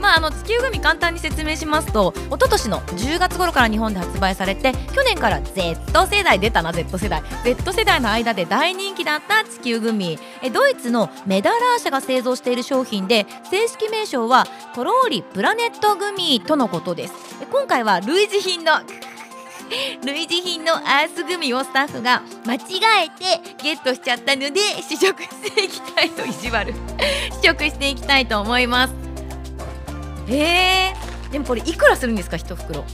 [0.00, 7.22] まあ、あの地球グミ簡単に説明しますと一昨年の10月頃から日本で発売されて去年から Z 世代出たな Z 世代。
[7.44, 17.14] Z 世代の間で大人気だった地球グミえドイツのメダラー社が製造している商品で正式名称はトローリプラネットグミとのことです。
[17.50, 18.72] 今回は類似品の
[20.04, 22.58] 類似品のアースグミをスタッフが間違
[23.06, 26.72] えてゲットしちゃったので試食していきたいと意地悪。
[27.42, 28.94] 試食していきたいと思います。
[30.28, 30.94] へえ。
[31.30, 32.84] でもこれいくらするんですか一袋？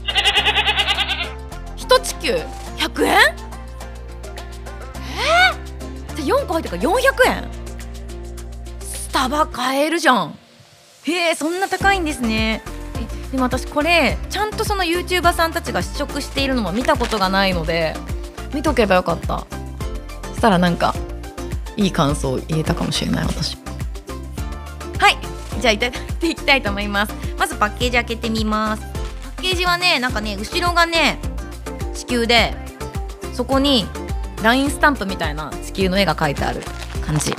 [1.75, 2.35] 一地球
[2.77, 3.13] 100円？
[3.13, 3.23] え？
[6.13, 7.47] ー、じゃあ4個入ってるから400円？
[8.79, 10.37] スタバ買えるじゃん。
[11.05, 12.63] へえそんな高いんですね。
[13.33, 17.95] でも私これちゃんとその YouTuber さんたちが試食しているのも見たことがないので
[18.53, 19.47] 見とけばよかった。
[20.29, 20.93] そしたらなんか
[21.75, 23.57] いい感想言えたかもしれない私。
[24.99, 25.17] はい。
[25.59, 27.13] じゃあいただいていきたいと思います。
[27.39, 28.83] まずパッケージ開けてみます。
[28.83, 31.17] パッケージはねなんかね後ろがね
[31.95, 32.53] 地球で
[33.33, 33.87] そこに
[34.43, 36.61] ラインスタンプみたいな地球の絵が描いてある
[37.03, 37.33] 感じ。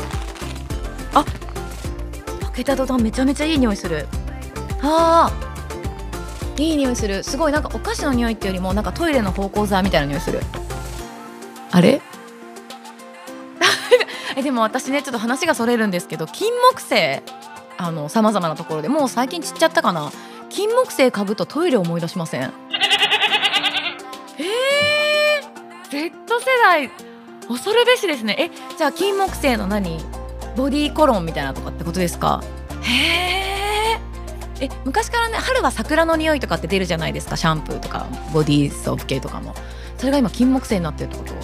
[1.15, 1.25] あ
[2.41, 4.09] 開けた途端めちゃめちゃいい匂いする。
[4.83, 5.31] あ。
[5.50, 5.53] ー
[6.56, 7.24] いい匂いする。
[7.24, 10.41] すごいなんかお菓子の匂いっていうよりもなんかトイレの芳香剤みたいな匂いする。
[11.72, 12.00] あれ？
[14.36, 17.22] えでも私ねちょっと話がそれるんですけど金木犀
[17.77, 20.10] あのさまざまなところでもう最近散っちゃったかな。
[20.50, 22.42] 金木犀嗅ぐとトイレ思い出しません？
[22.42, 26.91] えー、Z 世代。
[27.48, 28.36] 恐るべしですね。
[28.38, 29.98] えじゃあ金木犀の何？
[30.56, 32.42] ボディコロンみたいなとかってことですか？
[32.82, 33.53] へー
[34.64, 37.36] え昔からね春は桜の匂いとかって出るじゃないですか。
[37.36, 39.54] シャンプーとかボディーソープ系とかも。
[39.98, 41.34] それが今金木犀になってるってこと？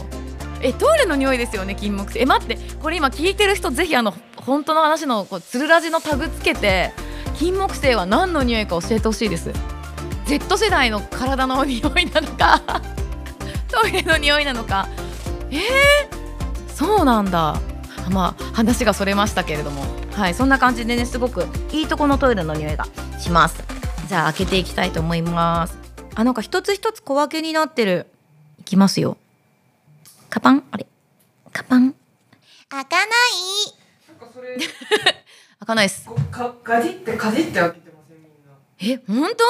[0.62, 2.22] えトイレの匂いですよね金木犀。
[2.22, 6.92] え待ってこれ今聞いてる人ぜひあの本当の話のこうつるラジのタグつけて
[7.36, 9.53] 金木犀は何の匂いか教えてほしいです。
[10.26, 12.60] Z 世代の体の匂いなのか
[13.69, 14.88] トイレの匂いなのか。
[15.50, 17.60] えー、そうなんだ。
[18.10, 19.84] まあ話がそれましたけれども。
[20.12, 22.86] はいそんな感じでねすごくいいとこのトイレの匂いが
[23.20, 23.62] します。
[24.08, 25.78] じゃあ開けていきたいと思います。
[26.14, 28.06] あなんか一つ一つ小分けになってる。
[28.58, 29.16] いきますよ。
[30.28, 30.64] カパン？
[30.70, 30.86] あれ？
[31.53, 31.94] カパン？
[32.69, 33.09] 開かない。
[35.60, 36.09] 開かないです。
[36.30, 38.19] かかじってかじって開けてません？
[38.19, 38.53] みんな。
[38.78, 39.44] え本当？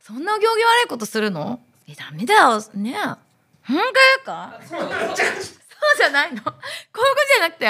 [0.00, 1.60] そんなお行儀悪いことするの？
[1.88, 2.60] えダメだよ。
[2.74, 2.96] ねえ。
[3.66, 3.80] 本
[4.24, 4.60] 当か？
[4.68, 4.88] そう
[5.98, 6.42] じゃないの？
[6.44, 6.60] こういうこ
[6.92, 7.00] と
[7.38, 7.66] じゃなくて？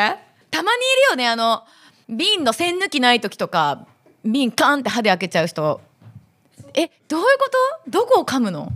[0.51, 1.29] たまにいるよね。
[1.29, 1.65] あの
[2.09, 3.87] 瓶の栓抜きない時とか
[4.27, 5.81] 瓶カンって歯で開けちゃう人。
[6.75, 7.51] えどういうこ
[7.85, 7.91] と？
[7.91, 8.71] どこを噛むの？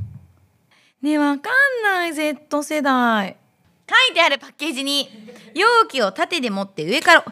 [1.03, 3.37] ねえわかんない Z 世代。
[3.89, 5.09] 書いてあるパッケージに
[5.55, 7.25] 容器を縦で持って上から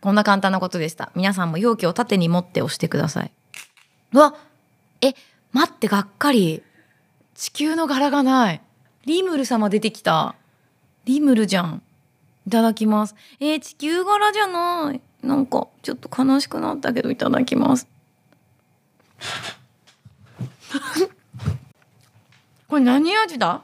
[0.00, 1.12] こんな簡単なことでした。
[1.14, 3.32] 皆さんも容器を縦に持って押してください。
[4.12, 4.34] うわ
[5.02, 5.14] え
[5.52, 6.62] 待ってがっかり。
[7.34, 8.62] 地球の柄がない。
[9.04, 10.34] リムル様出てきた。
[11.04, 11.82] リムルじゃん。
[12.46, 13.14] いただきます。
[13.40, 17.88] えー地球柄じゃないなんかちょっと悲しくなったけどいただきます。
[22.68, 23.62] これ何味だ？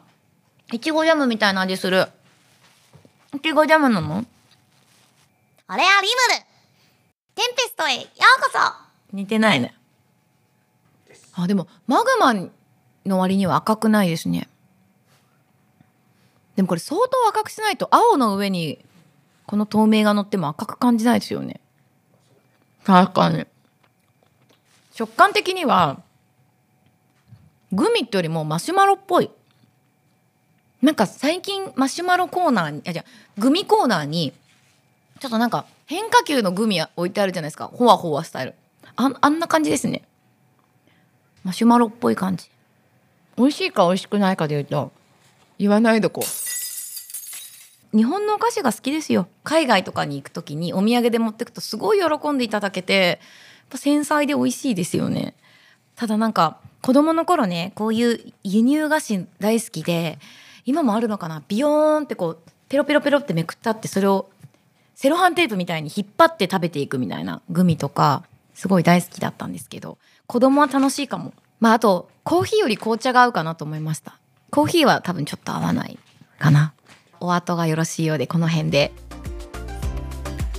[0.73, 2.07] いちごジャムみたいな味する。
[3.35, 4.25] いちごジャムなの？
[5.69, 6.41] あれはリムル。
[7.35, 8.07] テンペストへよう
[8.43, 8.59] こそ。
[9.13, 9.75] 似てないね。
[11.35, 12.35] あでもマグマ
[13.07, 14.49] の割には赤くないですね。
[16.57, 18.85] でもこれ相当赤くしないと青の上に
[19.47, 21.61] この透明が乗っても赤く感じないですよね。
[22.85, 23.47] 確かに。
[24.93, 26.01] 食感的には
[27.73, 29.31] グミってよりもマシュマロっぽい。
[30.81, 34.33] なんか最近マシュマロコーナーにあじゃあグミコーナーに
[35.21, 37.69] ちょっとなんか変化球のグミ置いてあるじゃないですか。
[37.69, 38.55] ほわほわスタイル。
[38.97, 40.03] あんあんな感じですね。
[41.45, 42.51] マシュマロっぽい感じ。
[43.37, 44.93] 美味しいか美味しくないかで言うと
[45.59, 46.25] 言わないでこう
[47.95, 49.29] 日本のお菓子が好きですよ。
[49.45, 53.19] 海外とかに行く時にお土産で持ってくとすごい喜んでいただけてやっ
[53.71, 55.35] ぱ繊細で美味しいですよね。
[55.95, 60.19] ただなんか子供の頃ねこういう輸入菓子大好きで
[60.65, 61.43] 今もあるのかな？
[61.49, 64.31] ビヨーンってこうペロペロペロってめくったってそれを
[64.95, 68.25] セロハンテープみたいに引っ張って食べていくみたいなグミとか
[68.55, 71.35] すごい大好きだったんですけど子供は楽しいかも。
[71.61, 74.19] まああとコーヒーより紅茶が合うかなと思いました。
[74.51, 75.99] コーヒーは多分ちょっと合わない
[76.39, 76.73] かな。
[77.23, 78.93] お後がよろしいようでこの辺で。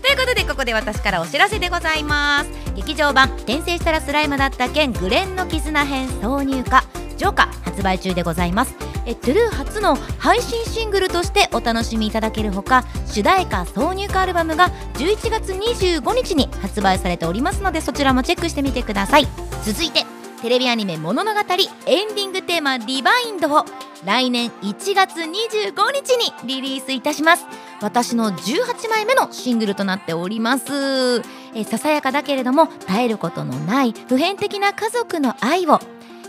[0.01, 2.49] ということでここで私からお知らせでございます。
[2.75, 6.83] 劇場版転生したらスライムだった件グレンの絆編挿入歌。
[7.17, 8.75] ジョーカー発売中でございます。
[9.05, 19.27] えトゥルー初の配信シングルとしてお楽しみいただけるほか主題歌挿入歌アルバムが11月25日に発売されておりますのでそちらもチェックしてみてください。
[19.65, 20.05] 続いて
[20.41, 23.65] テレビアニメ「物語」エンディングテーマ「リバインド」を
[24.05, 27.45] 来年1月25日にリリースいたします。
[27.81, 31.21] 私の18枚目のシングルとなっております。
[31.55, 35.79] えささやかだけれども絶えることのない普遍的な家族の愛を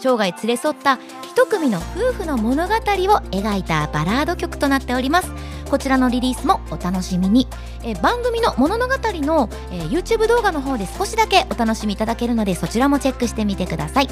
[0.01, 5.33] 生涯連れ添った一組の夫婦の物語を描いたバラード曲となっております。
[5.69, 7.49] こちらのリリースもお楽しみに。
[7.83, 14.09] え番組の物語の、え YouTube 動画の方で少しだけお楽しみいただけるのでそちらもチェックしてみてください。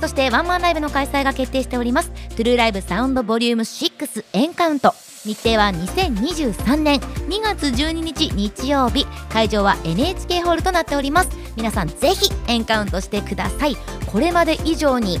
[0.00, 2.10] そしてワンマンライブの開催が決定しております。
[2.10, 4.94] トゥルーライブサウンドボリューム6エンカウント。
[5.26, 6.98] 日程は2023年。
[7.00, 9.06] 2月12日日曜日。
[9.28, 11.28] 会場は NHK ホールとなっております。
[11.54, 13.76] 皆さんぜひエンカウントしてください。
[14.10, 15.20] これまで以上に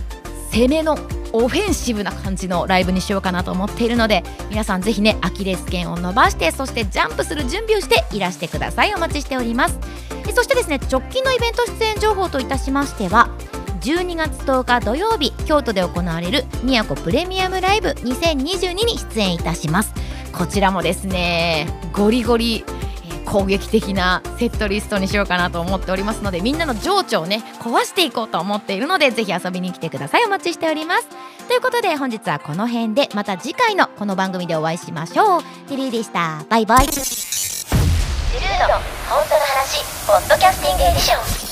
[0.50, 0.96] 攻めの
[1.32, 8.94] オフェンシブな感じのライブにしようかなと思っているので皆さんぜひねアキレス腱を伸ばしてそしてジャンプする準備をしていらしてください。
[8.94, 9.78] お待ちしております。
[10.34, 13.28] そしてですね直近のイベント出演情報といたしましては
[13.80, 19.94] 12月10日土曜日京都で行われる宮古プレミアムライブ2022に出演いたします。
[20.32, 30.24] こちらもですねゴリゴリえー攻撃的なセットリストにしようかなと思っておりますのでみんなの情緒をね壊していこうと思っているのでぜひ遊びに来てください。
[30.24, 31.08] お待ちしております。
[31.48, 35.42] ということで本日はこの辺でまた次回のこの番組でお会いしましょう。
[35.68, 36.44] テリーでした。
[36.48, 36.86] バイバイ。
[36.86, 36.96] トゥ
[38.40, 38.74] ルーの
[39.08, 41.49] 本当の話ポッドキャスティングエディション。